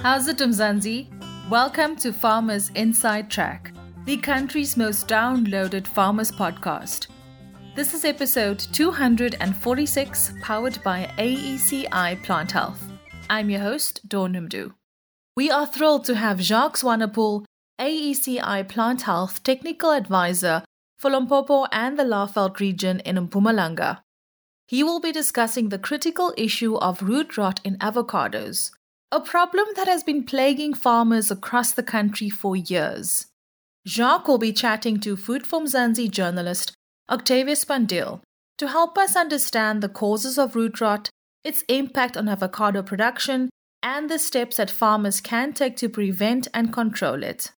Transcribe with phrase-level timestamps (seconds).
[0.00, 1.08] How's it, Mzansi?
[1.50, 3.72] Welcome to Farmers Inside Track,
[4.04, 7.08] the country's most downloaded farmers podcast.
[7.74, 12.80] This is episode 246, powered by AECI Plant Health.
[13.28, 14.48] I'm your host, Dawn.
[15.36, 17.44] We are thrilled to have Jacques Swanepoel,
[17.80, 20.62] AECI Plant Health Technical Advisor
[20.96, 23.98] for Limpopo and the Laeveld region in Mpumalanga.
[24.64, 28.70] He will be discussing the critical issue of root rot in avocados,
[29.10, 33.26] a problem that has been plaguing farmers across the country for years.
[33.86, 36.72] Jacques will be chatting to Food for Mzansi journalist
[37.10, 38.20] Octavia Spandiel
[38.58, 41.08] to help us understand the causes of root rot,
[41.42, 43.48] its impact on avocado production,
[43.82, 47.52] and the steps that farmers can take to prevent and control it.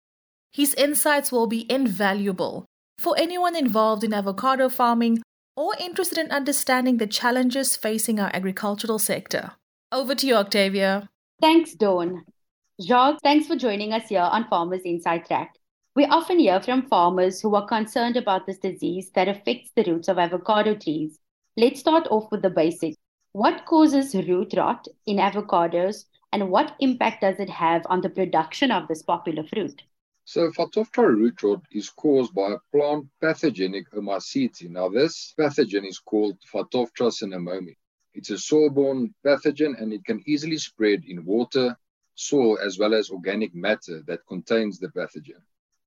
[0.52, 2.66] His insights will be invaluable
[2.98, 5.22] for anyone involved in avocado farming
[5.56, 9.52] or interested in understanding the challenges facing our agricultural sector.
[9.90, 11.08] Over to you, Octavia.
[11.40, 12.24] Thanks, Dawn.
[12.82, 15.54] Jacques, thanks for joining us here on Farmers Inside Track.
[15.94, 20.08] We often hear from farmers who are concerned about this disease that affects the roots
[20.08, 21.20] of avocado trees.
[21.56, 22.96] Let's start off with the basics.
[23.32, 28.72] What causes root rot in avocados and what impact does it have on the production
[28.72, 29.80] of this popular fruit?
[30.24, 34.68] So Phytophthora root rot is caused by a plant pathogenic Oomycete.
[34.70, 37.76] Now this pathogen is called Phytophthora cinnamomi.
[38.18, 41.78] It's a soil-borne pathogen and it can easily spread in water,
[42.16, 45.40] soil, as well as organic matter that contains the pathogen.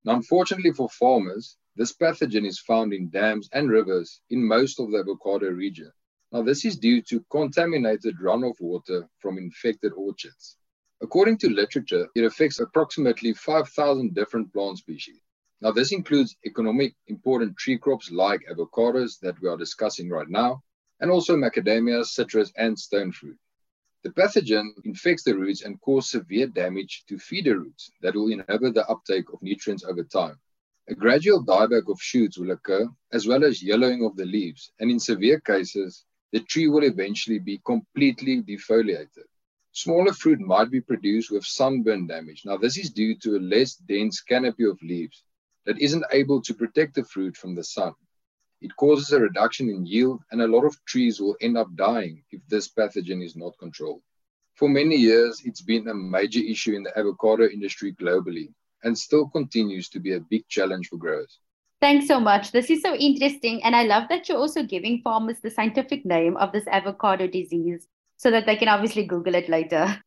[0.05, 4.91] Now, unfortunately for farmers, this pathogen is found in dams and rivers in most of
[4.91, 5.91] the avocado region.
[6.31, 10.55] Now, this is due to contaminated runoff water from infected orchards.
[11.01, 15.19] According to literature, it affects approximately 5,000 different plant species.
[15.59, 20.63] Now, this includes economic important tree crops like avocados that we are discussing right now,
[21.01, 23.37] and also macadamia, citrus, and stone fruit.
[24.03, 28.73] The pathogen infects the roots and causes severe damage to feeder roots that will inhibit
[28.73, 30.39] the uptake of nutrients over time.
[30.87, 34.89] A gradual dieback of shoots will occur, as well as yellowing of the leaves, and
[34.89, 39.25] in severe cases, the tree will eventually be completely defoliated.
[39.73, 42.43] Smaller fruit might be produced with sunburn damage.
[42.45, 45.23] Now, this is due to a less dense canopy of leaves
[45.65, 47.93] that isn't able to protect the fruit from the sun.
[48.61, 52.23] It causes a reduction in yield, and a lot of trees will end up dying
[52.29, 54.03] if this pathogen is not controlled.
[54.53, 59.27] For many years, it's been a major issue in the avocado industry globally and still
[59.29, 61.39] continues to be a big challenge for growers.
[61.79, 62.51] Thanks so much.
[62.51, 63.63] This is so interesting.
[63.63, 67.87] And I love that you're also giving farmers the scientific name of this avocado disease
[68.17, 69.99] so that they can obviously Google it later.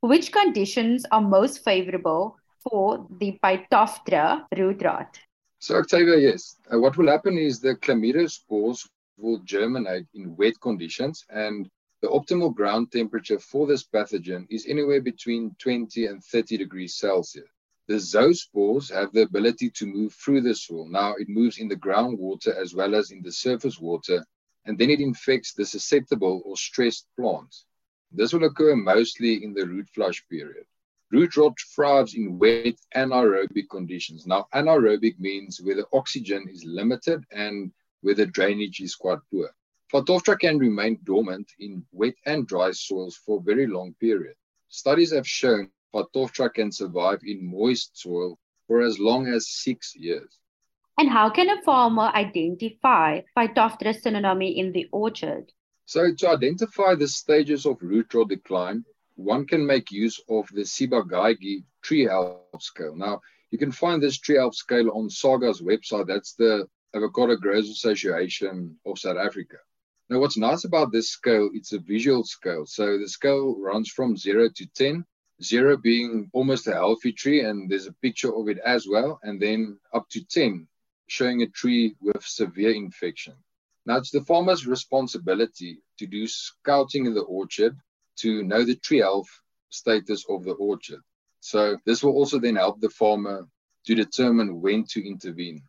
[0.00, 5.18] Which conditions are most favorable for the Phytophthora root rot?
[5.66, 6.54] So, Octavia, yes.
[6.72, 11.68] Uh, what will happen is the chlamydospores will germinate in wet conditions, and
[12.02, 17.48] the optimal ground temperature for this pathogen is anywhere between 20 and 30 degrees Celsius.
[17.88, 20.88] The zoospores have the ability to move through the soil.
[20.88, 24.24] Now, it moves in the groundwater as well as in the surface water,
[24.66, 27.66] and then it infects the susceptible or stressed plants.
[28.12, 30.66] This will occur mostly in the root flush period.
[31.12, 34.26] Root rot thrives in wet anaerobic conditions.
[34.26, 39.54] Now, anaerobic means where the oxygen is limited and where the drainage is quite poor.
[39.92, 44.34] Phytophthora can remain dormant in wet and dry soils for a very long period.
[44.68, 50.38] Studies have shown Phytophthora can survive in moist soil for as long as six years.
[50.98, 55.52] And how can a farmer identify Phytophthora cinnamomi in the orchard?
[55.84, 58.84] So, to identify the stages of root rot decline,
[59.16, 62.94] one can make use of the Ciba-Geigy tree health scale.
[62.94, 66.06] Now, you can find this tree health scale on SAGA's website.
[66.06, 69.56] That's the Avocado Growers Association of South Africa.
[70.08, 72.64] Now, what's nice about this scale, it's a visual scale.
[72.66, 75.04] So the scale runs from zero to 10,
[75.42, 79.40] zero being almost a healthy tree, and there's a picture of it as well, and
[79.40, 80.68] then up to 10,
[81.08, 83.34] showing a tree with severe infection.
[83.84, 87.76] Now, it's the farmer's responsibility to do scouting in the orchard
[88.16, 89.28] to know the tree health
[89.70, 91.00] status of the orchard.
[91.40, 93.46] So this will also then help the farmer
[93.86, 95.62] to determine when to intervene.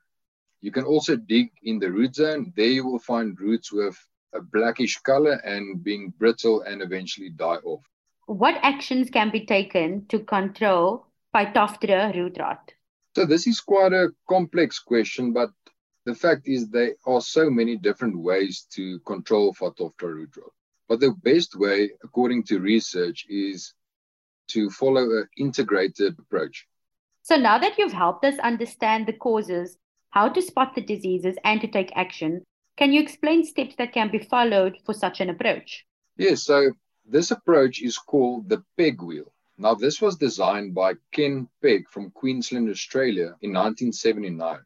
[0.62, 2.52] You can also dig in the root zone.
[2.56, 3.96] There you will find roots with
[4.34, 7.84] a blackish color and being brittle and eventually die off.
[8.26, 12.74] What actions can be taken to control Phytophthora root rot?
[13.16, 15.52] So this is quite a complex question, but
[16.06, 20.52] the fact is there are so many different ways to control Phytophthora root rot.
[20.88, 23.74] But the best way, according to research, is
[24.50, 26.66] to follow an integrated approach.
[27.24, 29.78] So now that you've helped us understand the causes,
[30.12, 32.44] how to spot the diseases, and to take action,
[32.78, 35.86] can you explain steps that can be followed for such an approach?
[36.16, 36.72] Yes, so
[37.06, 39.32] this approach is called the Pegg wheel.
[39.58, 44.60] Now, this was designed by Ken Pegg from Queensland, Australia in 1979.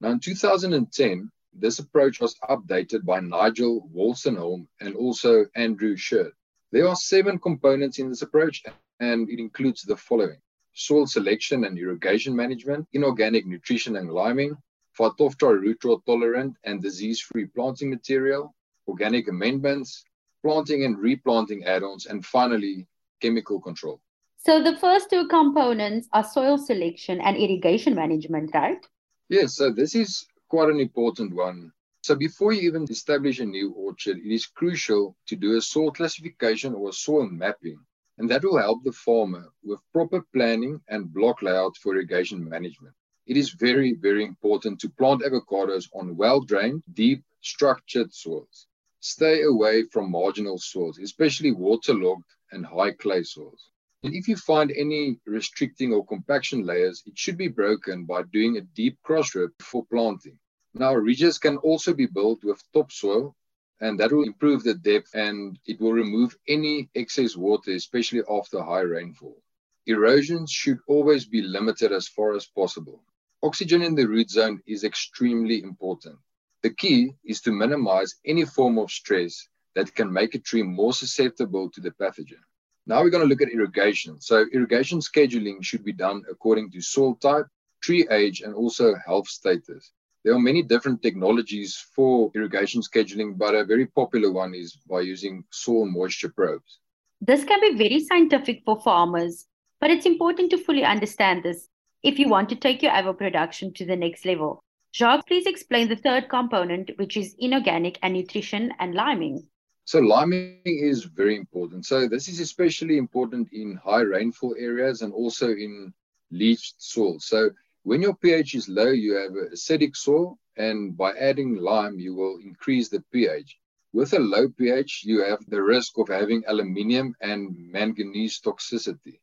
[0.00, 6.32] Now, in 2010, this approach was updated by Nigel Wolstenholme and also Andrew Sheard.
[6.72, 8.62] There are seven components in this approach,
[9.00, 10.38] and it includes the following
[10.74, 14.56] soil selection and irrigation management, inorganic nutrition and liming,
[14.96, 18.54] Phytophthora root rot tolerant and disease free planting material,
[18.86, 20.04] organic amendments,
[20.42, 22.86] planting and replanting add ons, and finally,
[23.20, 24.00] chemical control.
[24.36, 28.84] So the first two components are soil selection and irrigation management, right?
[29.28, 31.72] Yes, so this is quite an important one.
[32.02, 35.90] So before you even establish a new orchard, it is crucial to do a soil
[35.92, 37.78] classification or soil mapping.
[38.18, 42.94] And that will help the farmer with proper planning and block layout for irrigation management.
[43.26, 48.66] It is very, very important to plant avocados on well drained, deep, structured soils.
[49.00, 53.70] Stay away from marginal soils, especially waterlogged and high clay soils.
[54.04, 58.56] And if you find any restricting or compaction layers, it should be broken by doing
[58.56, 60.38] a deep cross rip before planting.
[60.74, 63.34] Now, ridges can also be built with topsoil,
[63.80, 68.62] and that will improve the depth and it will remove any excess water, especially after
[68.62, 69.42] high rainfall.
[69.86, 73.02] Erosion should always be limited as far as possible.
[73.42, 76.18] Oxygen in the root zone is extremely important.
[76.62, 80.92] The key is to minimize any form of stress that can make a tree more
[80.92, 82.42] susceptible to the pathogen.
[82.88, 84.18] Now we're going to look at irrigation.
[84.18, 87.44] So irrigation scheduling should be done according to soil type,
[87.82, 89.92] tree age, and also health status.
[90.24, 95.02] There are many different technologies for irrigation scheduling, but a very popular one is by
[95.02, 96.78] using soil moisture probes.
[97.20, 99.46] This can be very scientific for farmers,
[99.80, 101.68] but it's important to fully understand this
[102.02, 104.64] if you want to take your avo production to the next level.
[104.94, 109.46] Jacques, please explain the third component, which is inorganic and nutrition and liming.
[109.88, 111.86] So liming is very important.
[111.86, 115.94] So this is especially important in high rainfall areas and also in
[116.30, 117.18] leached soil.
[117.20, 117.52] So
[117.84, 122.36] when your pH is low, you have acidic soil, and by adding lime, you will
[122.44, 123.56] increase the pH.
[123.94, 129.20] With a low pH, you have the risk of having aluminium and manganese toxicity.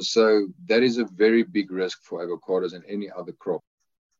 [0.00, 3.62] So that is a very big risk for avocados and any other crop.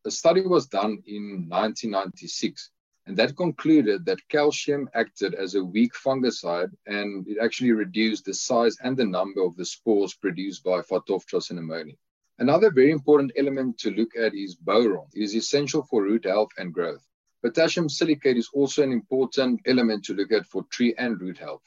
[0.07, 2.71] A study was done in 1996
[3.07, 8.35] and that concluded that calcium acted as a weak fungicide and it actually reduced the
[8.35, 11.97] size and the number of the spores produced by Phytophthora cinnamomi.
[12.39, 15.09] Another very important element to look at is boron.
[15.15, 17.07] It is essential for root health and growth.
[17.43, 21.63] Potassium silicate is also an important element to look at for tree and root health.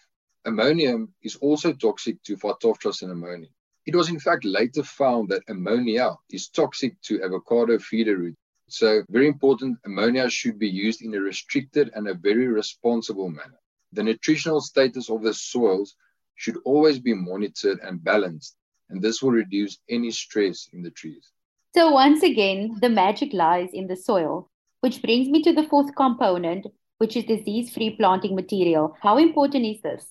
[0.46, 3.50] Ammonium is also toxic to Phytophthora cinnamomi.
[3.86, 8.38] It was in fact later found that ammonia is toxic to avocado feeder root
[8.70, 13.60] so, very important, ammonia should be used in a restricted and a very responsible manner.
[13.92, 15.96] The nutritional status of the soils
[16.36, 18.56] should always be monitored and balanced,
[18.90, 21.32] and this will reduce any stress in the trees.
[21.76, 24.50] So, once again, the magic lies in the soil,
[24.82, 26.68] which brings me to the fourth component,
[26.98, 28.96] which is disease free planting material.
[29.02, 30.06] How important is this?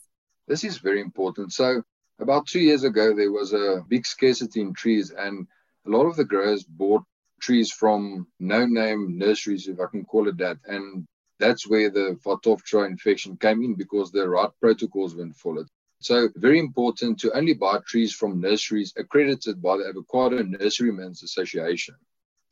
[0.46, 1.52] This is very important.
[1.52, 1.82] So,
[2.20, 5.46] about two years ago, there was a big scarcity in trees, and
[5.86, 7.02] a lot of the growers bought
[7.42, 10.58] trees from no-name nurseries, if I can call it that.
[10.66, 11.04] And
[11.38, 15.66] that's where the Phytophthora infection came in because the right protocols weren't followed.
[15.98, 21.96] So very important to only buy trees from nurseries accredited by the Avocado Nurserymen's Association.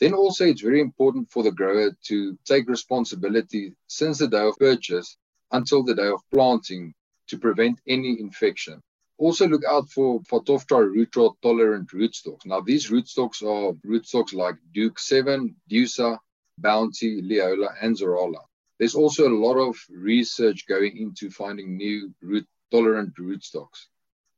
[0.01, 4.57] Then also it's very important for the grower to take responsibility since the day of
[4.59, 5.17] purchase
[5.53, 6.95] until the day of planting
[7.29, 8.81] to prevent any infection.
[9.21, 12.47] Also look out for Phytophthora root rot tolerant rootstocks.
[12.47, 16.17] Now these rootstocks are rootstocks like Duke 7, Dusa,
[16.57, 18.41] Bounty, Leola, and Zerala.
[18.79, 23.89] There's also a lot of research going into finding new root tolerant rootstocks.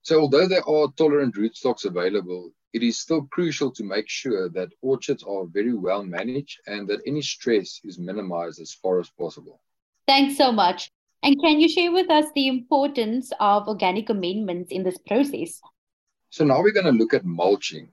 [0.02, 4.72] So although there are tolerant rootstocks available, it is still crucial to make sure that
[4.80, 9.60] orchards are very well managed and that any stress is minimized as far as possible.
[10.08, 10.90] Thanks so much.
[11.24, 15.60] And can you share with us the importance of organic amendments in this process?
[16.30, 17.90] So now we're going to look at mulching.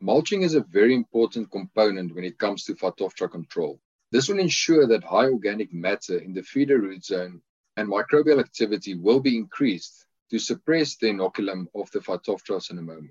[0.00, 3.80] Mulching is a very important component when it comes to Phytophthora control.
[4.12, 7.40] This will ensure that high organic matter in the feeder root zone
[7.76, 13.08] and microbial activity will be increased to suppress the inoculum of the Phytophthora cinnamomum.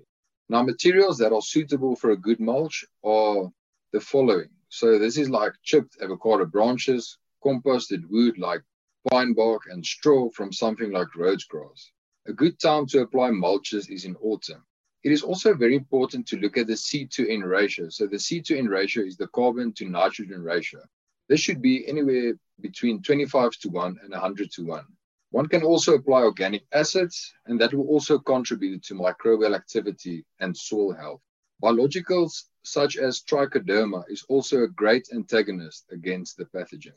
[0.48, 3.50] Now, materials that are suitable for a good mulch are
[3.92, 4.50] the following.
[4.68, 8.62] So this is like chipped avocado branches, composted wood like
[9.10, 11.90] pine bark, and straw from something like Rhodes grass.
[12.26, 14.64] A good time to apply mulches is in autumn.
[15.04, 17.88] It is also very important to look at the C to N ratio.
[17.88, 20.80] So the C to N ratio is the carbon to nitrogen ratio.
[21.28, 24.84] This should be anywhere between 25 to 1 and 100 to 1.
[25.30, 30.56] One can also apply organic acids, and that will also contribute to microbial activity and
[30.56, 31.20] soil health.
[31.62, 36.94] Biologicals such as trichoderma is also a great antagonist against the pathogen.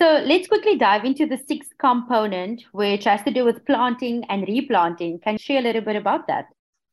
[0.00, 4.48] So let's quickly dive into the sixth component, which has to do with planting and
[4.48, 5.18] replanting.
[5.18, 6.46] Can you share a little bit about that?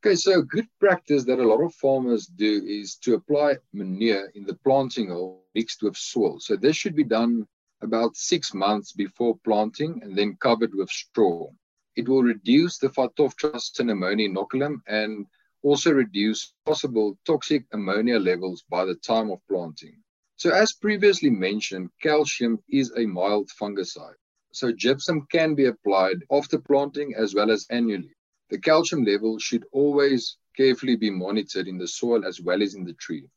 [0.05, 4.43] Okay, so good practice that a lot of farmers do is to apply manure in
[4.43, 6.41] the planting hole mixed with soil.
[6.41, 7.47] So this should be done
[7.81, 11.47] about six months before planting and then covered with straw.
[11.95, 15.25] It will reduce the Phytophthora cinnamomi inoculum and
[15.63, 19.95] also reduce possible toxic ammonia levels by the time of planting.
[20.37, 24.19] So as previously mentioned, calcium is a mild fungicide.
[24.53, 28.15] So gypsum can be applied after planting as well as annually.
[28.49, 32.83] The calcium level should always carefully be monitored in the soil as well as in
[32.83, 33.27] the tree.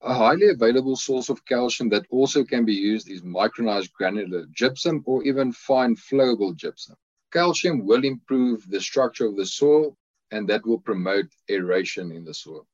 [0.00, 5.04] A highly available source of calcium that also can be used is micronized granular gypsum
[5.06, 6.96] or even fine flowable gypsum.
[7.32, 9.96] Calcium will improve the structure of the soil
[10.32, 12.66] and that will promote aeration in the soil.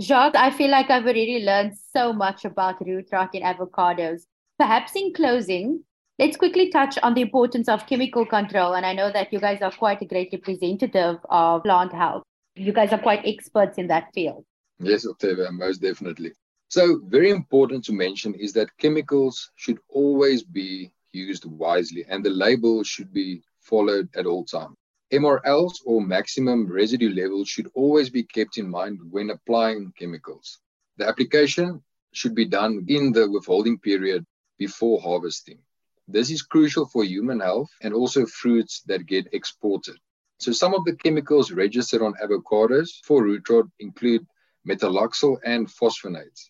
[0.00, 4.22] Jacques, I feel like I've already learned so much about root rot in avocados.
[4.58, 5.84] Perhaps in closing,
[6.18, 8.74] Let's quickly touch on the importance of chemical control.
[8.74, 12.22] And I know that you guys are quite a great representative of plant health.
[12.54, 14.44] You guys are quite experts in that field.
[14.78, 16.32] Yes, Octavia, most definitely.
[16.68, 22.30] So, very important to mention is that chemicals should always be used wisely and the
[22.30, 24.76] label should be followed at all times.
[25.12, 30.58] MRLs or maximum residue levels should always be kept in mind when applying chemicals.
[30.96, 34.24] The application should be done in the withholding period
[34.58, 35.58] before harvesting.
[36.08, 39.96] This is crucial for human health and also fruits that get exported.
[40.38, 44.26] So some of the chemicals registered on avocados for root rot include
[44.66, 46.48] metalaxyl and phosphonates.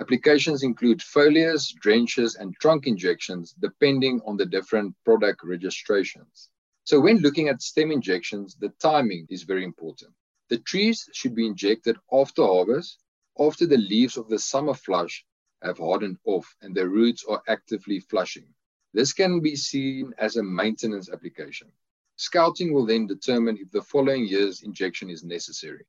[0.00, 6.50] Applications include foliars, drenches, and trunk injections depending on the different product registrations.
[6.84, 10.12] So when looking at stem injections, the timing is very important.
[10.48, 12.98] The trees should be injected after harvest,
[13.38, 15.24] after the leaves of the summer flush
[15.62, 18.46] have hardened off and the roots are actively flushing.
[18.92, 21.70] This can be seen as a maintenance application.
[22.16, 25.86] Scouting will then determine if the following year's injection is necessary.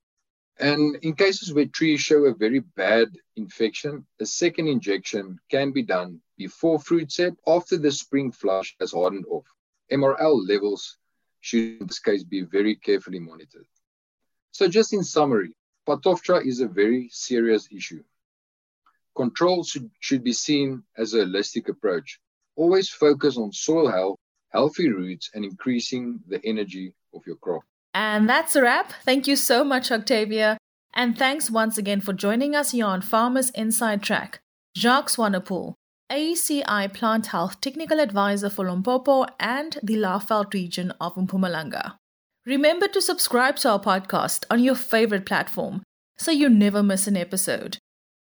[0.59, 5.81] And in cases where trees show a very bad infection, a second injection can be
[5.81, 9.47] done before fruit set after the spring flush has hardened off.
[9.91, 10.97] MRL levels
[11.41, 13.65] should in this case be very carefully monitored.
[14.51, 15.55] So just in summary,
[15.87, 18.03] Phytophthora is a very serious issue.
[19.15, 22.19] Control should, should be seen as a holistic approach.
[22.55, 27.63] Always focus on soil health, healthy roots, and increasing the energy of your crop.
[27.93, 28.93] And that's a wrap.
[29.03, 30.57] Thank you so much, Octavia.
[30.93, 34.39] And thanks once again for joining us here on Farmers Inside Track.
[34.75, 35.75] Jacques Swanepoel,
[36.11, 41.95] AECI Plant Health Technical Advisor for Limpopo and the Laeveld region of Mpumalanga.
[42.45, 45.81] Remember to subscribe to our podcast on your favorite platform
[46.17, 47.77] so you never miss an episode.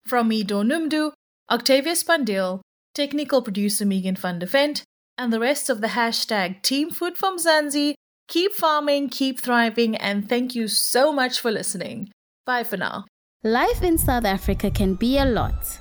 [0.06, 1.12] From me, Donumdu,
[1.50, 2.62] Octavia Spandiel,
[2.94, 4.84] technical producer Megan van de Vent,
[5.18, 7.94] and the rest of the hashtag Team Food for Mzansi,
[8.28, 12.10] keep farming, keep thriving, and thank you so much for listening.
[12.46, 13.06] Bye for now.
[13.44, 15.80] Life in South Africa can be a lot.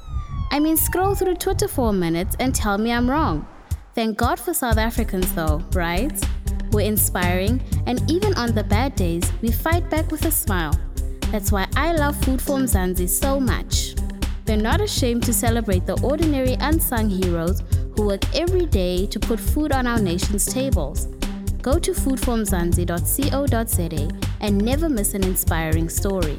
[0.51, 3.47] I mean, scroll through Twitter for a minute and tell me I'm wrong.
[3.95, 6.13] Thank God for South Africans, though, right?
[6.71, 10.79] We're inspiring, and even on the bad days, we fight back with a smile.
[11.33, 13.97] That's why I love Food for Mzansi so much.
[14.45, 17.63] They're not ashamed to celebrate the ordinary unsung heroes
[17.97, 21.07] who work every day to put food on our nation's tables.
[21.63, 24.09] Go to foodformzansi.co.za
[24.41, 26.39] and never miss an inspiring story.